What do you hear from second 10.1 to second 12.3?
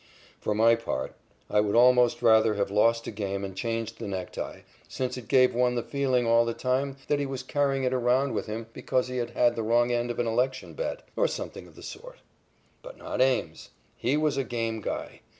an election bet, or something of the sort.